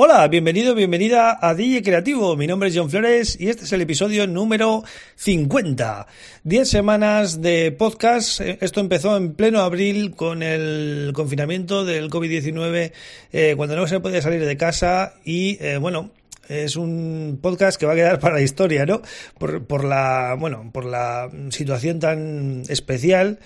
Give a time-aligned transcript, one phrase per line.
[0.00, 2.36] Hola, bienvenido, bienvenida a DJ Creativo.
[2.36, 4.84] Mi nombre es John Flores y este es el episodio número
[5.16, 6.06] 50.
[6.44, 8.40] Diez semanas de podcast.
[8.40, 12.92] Eh, esto empezó en pleno abril con el confinamiento del COVID-19,
[13.32, 16.12] eh, cuando no se podía salir de casa y, eh, bueno,
[16.48, 19.02] es un podcast que va a quedar para la historia, ¿no?
[19.36, 23.40] Por, por la, bueno, por la situación tan especial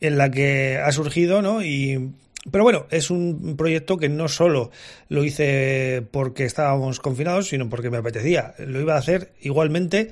[0.00, 1.64] en la que ha surgido, ¿no?
[1.64, 2.12] Y
[2.50, 4.70] pero bueno, es un proyecto que no solo
[5.08, 8.54] lo hice porque estábamos confinados, sino porque me apetecía.
[8.58, 10.10] Lo iba a hacer igualmente.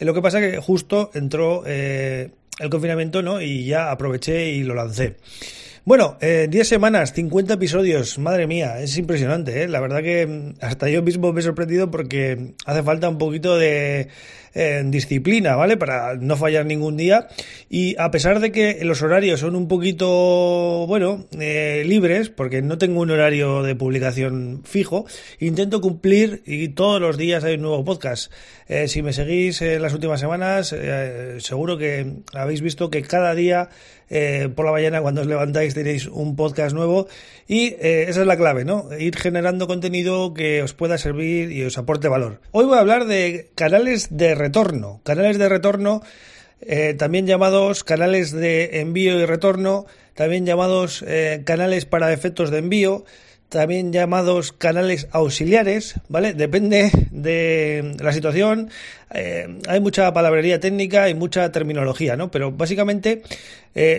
[0.00, 3.40] Lo que pasa que justo entró eh, el confinamiento, ¿no?
[3.40, 5.16] Y ya aproveché y lo lancé.
[5.86, 9.68] Bueno, eh, 10 semanas, 50 episodios, madre mía, es impresionante, ¿eh?
[9.68, 13.58] La verdad que mm, hasta yo mismo me he sorprendido porque hace falta un poquito
[13.58, 14.08] de
[14.56, 15.76] eh, disciplina, ¿vale?
[15.76, 17.26] Para no fallar ningún día.
[17.68, 22.78] Y a pesar de que los horarios son un poquito, bueno, eh, libres, porque no
[22.78, 25.06] tengo un horario de publicación fijo,
[25.40, 28.32] intento cumplir y todos los días hay un nuevo podcast.
[28.68, 30.74] Eh, si me seguís en las últimas semanas,
[31.38, 33.68] seguro que habéis visto que cada día
[34.54, 37.06] por la mañana cuando os levantáis tenéis un podcast nuevo
[37.46, 38.88] y esa es la clave, ¿no?
[38.98, 42.40] Ir generando contenido que os pueda servir y os aporte valor.
[42.52, 45.00] Hoy voy a hablar de canales de retorno.
[45.04, 46.02] Canales de retorno,
[46.60, 52.58] eh, también llamados canales de envío y retorno, también llamados eh, canales para efectos de
[52.58, 53.04] envío,
[53.54, 56.34] también llamados canales auxiliares, ¿vale?
[56.34, 58.68] Depende de la situación.
[59.14, 62.30] Eh, hay mucha palabrería técnica y mucha terminología, ¿no?
[62.30, 63.22] Pero básicamente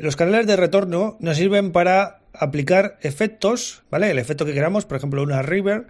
[0.00, 4.10] los canales de retorno nos sirven para aplicar efectos, ¿vale?
[4.10, 5.86] El efecto que queramos, por ejemplo, una river,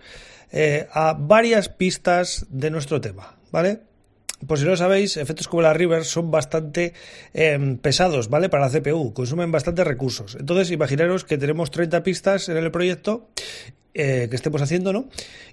[0.93, 3.81] a varias pistas de nuestro tema, ¿vale?
[4.47, 6.95] Por si no lo sabéis, efectos como la River son bastante
[7.35, 8.49] em, pesados, ¿vale?
[8.49, 10.37] Para la CPU, consumen bastantes recursos.
[10.39, 13.29] Entonces, imaginaros que tenemos 30 pistas en el proyecto
[13.95, 15.11] eh, que estemos haciendo, ¿no?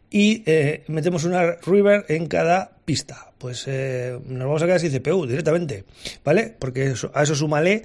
[0.10, 3.34] Y eh, metemos una River en cada pista.
[3.38, 5.84] Pues eh, nos vamos a quedar sin CPU directamente,
[6.24, 6.56] ¿vale?
[6.58, 7.84] Porque a eso súmale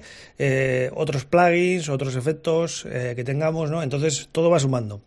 [0.93, 3.83] otros plugins, otros efectos que tengamos, ¿no?
[3.83, 5.01] Entonces, todo va sumando.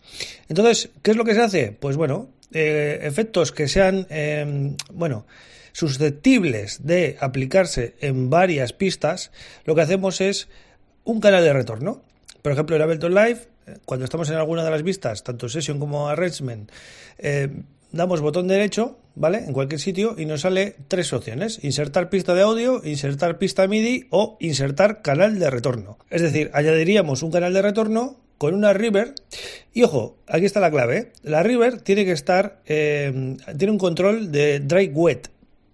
[0.49, 1.73] Entonces, ¿qué es lo que se hace?
[1.73, 5.27] Pues bueno, efectos que sean, em, bueno,
[5.73, 9.31] susceptibles de aplicarse en varias pistas,
[9.65, 10.49] lo que hacemos es
[11.05, 12.03] un canal de retorno.
[12.43, 15.79] Por ejemplo, en Ableton Live, eh, cuando estamos en alguna de las vistas, tanto Session
[15.79, 16.71] como Arrangement,
[17.19, 17.49] eh,
[17.93, 19.39] damos botón derecho, ¿vale?
[19.39, 21.65] En cualquier sitio y nos sale tres opciones.
[21.65, 25.99] Insertar pista de audio, insertar pista MIDI o insertar canal de retorno.
[26.11, 29.15] Es decir, añadiríamos un canal de retorno con una river
[29.73, 30.99] y ojo, aquí está la clave.
[30.99, 31.13] ¿eh?
[31.23, 35.31] La river tiene que estar, tiene un control de dry wet,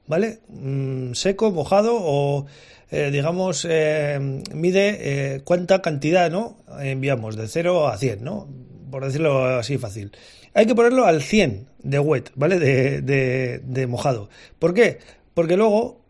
[0.06, 0.40] ¿vale?
[0.48, 2.46] Mm, seco, mojado o
[2.90, 4.18] eh, digamos eh,
[4.52, 4.98] mide
[5.34, 8.48] eh, cuánta cantidad no enviamos de 0 a 100, ¿no?
[8.90, 10.12] Por decirlo así fácil.
[10.54, 12.58] Hay que ponerlo al 100 de wet, ¿vale?
[12.58, 14.28] De, de, de mojado.
[14.58, 14.98] ¿Por qué?
[15.34, 16.02] Porque luego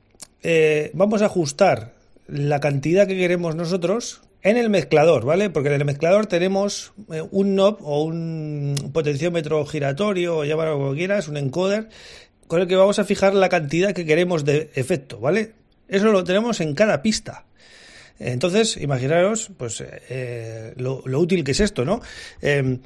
[0.92, 1.94] vamos a ajustar
[2.26, 5.48] la cantidad que queremos nosotros en el mezclador, ¿vale?
[5.48, 6.92] Porque en el mezclador tenemos
[7.30, 11.88] un knob o un potenciómetro giratorio, o llámalo como quieras, un encoder,
[12.46, 15.52] con el que vamos a fijar la cantidad que queremos de efecto, ¿vale?
[15.88, 17.44] Eso lo tenemos en cada pista.
[18.18, 22.00] Entonces, imaginaros, pues, eh, lo, útil que es esto, ¿no?
[22.40, 22.80] Em,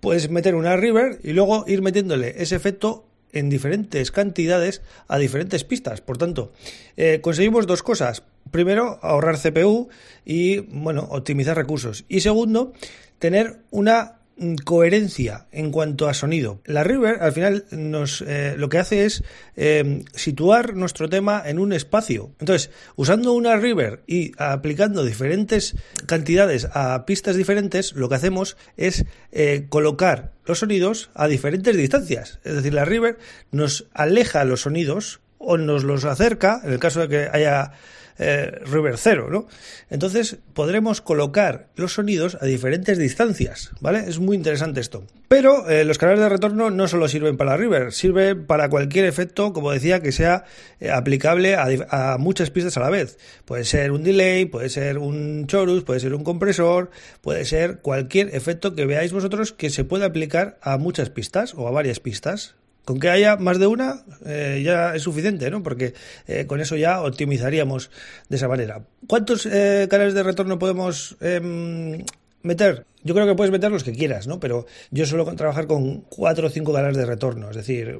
[0.00, 5.64] puedes meter una river y luego ir metiéndole ese efecto en diferentes cantidades a diferentes
[5.64, 6.00] pistas.
[6.00, 6.52] Por tanto,
[6.96, 8.22] eh, conseguimos dos cosas.
[8.50, 9.88] Primero, ahorrar CPU
[10.24, 12.04] y, bueno, optimizar recursos.
[12.08, 12.72] Y segundo,
[13.18, 14.19] tener una
[14.64, 16.60] coherencia en cuanto a sonido.
[16.64, 19.22] La River al final nos eh, lo que hace es
[19.56, 22.30] eh, situar nuestro tema en un espacio.
[22.38, 29.04] Entonces, usando una River y aplicando diferentes cantidades a pistas diferentes, lo que hacemos es
[29.32, 32.40] eh, colocar los sonidos a diferentes distancias.
[32.44, 33.18] Es decir, la River
[33.50, 37.72] nos aleja los sonidos o nos los acerca, en el caso de que haya
[38.22, 39.46] eh, River cero, ¿no?
[39.88, 44.04] Entonces podremos colocar los sonidos a diferentes distancias, ¿vale?
[44.06, 45.04] Es muy interesante esto.
[45.28, 49.54] Pero eh, los canales de retorno no solo sirven para River, sirven para cualquier efecto,
[49.54, 50.44] como decía, que sea
[50.80, 53.16] eh, aplicable a, muchas pistas a la vez.
[53.46, 56.90] Puede ser un delay, puede ser un chorus, puede ser un compresor,
[57.22, 61.66] puede ser cualquier efecto que veáis vosotros que se pueda aplicar a muchas pistas o
[61.68, 62.56] a varias pistas.
[62.90, 65.62] Con que haya más de una eh, ya es suficiente, ¿no?
[65.62, 65.94] Porque
[66.26, 67.88] eh, con eso ya optimizaríamos
[68.28, 68.82] de esa manera.
[69.06, 72.04] ¿Cuántos eh, canales de retorno podemos em,
[72.42, 74.40] meter, yo creo que puedes meter los que quieras, ¿no?
[74.40, 77.98] Pero yo suelo trabajar con cuatro o cinco canales de retorno, es decir,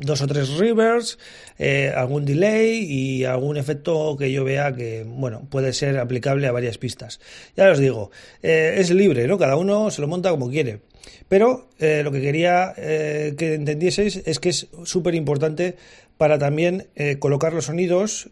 [0.00, 1.18] dos o tres rivers,
[1.58, 6.52] eh, algún delay y algún efecto que yo vea que, bueno, puede ser aplicable a
[6.52, 7.20] varias pistas.
[7.56, 8.10] Ya os digo,
[8.42, 9.38] eh, es libre, ¿no?
[9.38, 10.80] Cada uno se lo monta como quiere.
[11.28, 15.76] Pero eh, lo que quería que entendieseis es que es súper importante
[16.16, 16.88] para también
[17.20, 18.30] colocar los sonidos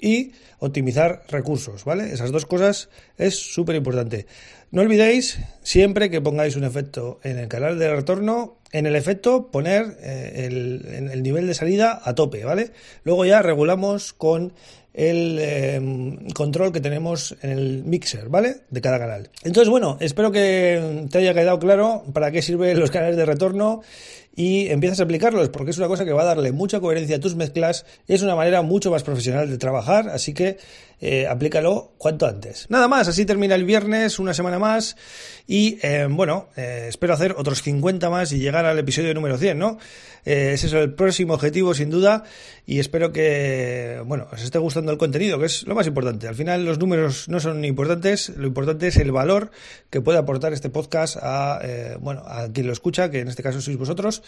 [0.00, 2.12] y optimizar recursos, ¿vale?
[2.12, 4.26] Esas dos cosas es súper importante.
[4.70, 9.50] No olvidéis siempre que pongáis un efecto en el canal de retorno, en el efecto
[9.50, 12.72] poner eh, el, nivel de salida a tope, ¿vale?
[13.04, 14.52] Luego ya regulamos con
[14.92, 18.62] el eh, control que tenemos en el mixer, ¿vale?
[18.70, 19.30] De cada canal.
[19.44, 23.82] Entonces, bueno, espero que te haya quedado claro para qué sirven los canales de retorno
[24.36, 27.20] y empiezas a aplicarlos porque es una cosa que va a darle mucha coherencia a
[27.20, 30.58] tus mezclas es una manera mucho más profesional de trabajar, así que
[31.00, 32.70] eh, aplícalo cuanto antes.
[32.70, 34.96] Nada más, así termina el viernes, una semana más
[35.46, 39.58] y eh, bueno, eh, espero hacer otros 50 más y llegar al episodio número 100,
[39.58, 39.78] ¿no?
[40.24, 42.24] ese es el próximo objetivo sin duda
[42.66, 46.26] y espero que, bueno, os esté gustando el contenido, que es lo más importante.
[46.26, 49.52] Al final los números no son importantes, lo importante es el valor
[49.88, 51.60] que puede aportar este podcast a,
[52.00, 54.24] bueno, a quien lo escucha, que en este caso sois vosotros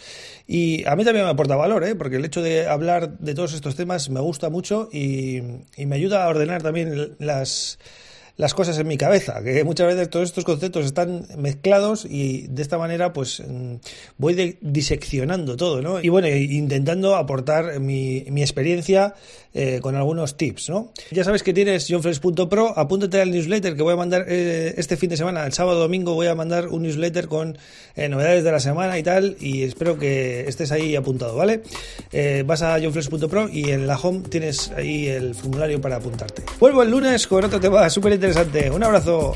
[0.47, 1.95] y a mí también me aporta valor, ¿eh?
[1.95, 5.41] porque el hecho de hablar de todos estos temas me gusta mucho y,
[5.77, 7.77] y me ayuda a ordenar también las
[8.39, 12.61] las cosas en mi cabeza, que muchas veces todos estos conceptos están mezclados y de
[12.61, 13.75] esta manera pues mm,
[14.17, 15.99] voy diseccionando todo, ¿no?
[16.01, 19.13] Y bueno, intentando aportar mi, mi experiencia
[19.51, 20.93] eh, con algunos tips, ¿no?
[21.09, 25.09] Ya sabes que tienes johnfresh.pro, apúntate al newsletter que voy a mandar eh, este fin
[25.09, 27.57] de semana, el sábado domingo voy a mandar un newsletter con
[27.95, 31.63] eh, novedades de la semana y tal, y espero que estés ahí apuntado, ¿vale?
[32.45, 36.43] vas a johnfresh.pro y en la home tienes ahí el formulario para apuntarte.
[36.59, 38.13] Vuelvo el lunes con otro tema súper
[38.71, 39.33] Un abrazo.